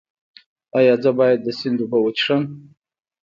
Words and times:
ایا 0.77 0.93
زه 1.03 1.11
باید 1.19 1.39
د 1.43 1.47
سیند 1.59 1.79
اوبه 1.81 1.97
وڅښم؟ 2.01 2.41